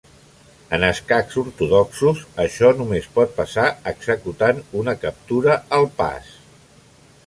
[0.77, 6.39] En escacs ortodoxos, això només pot passar executant una captura al pas.